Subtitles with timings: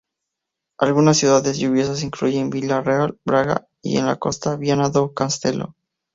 [0.79, 5.75] Algunas ciudades lluviosas incluyen Vila Real, Braga y, en la costa, Viana do Castelo.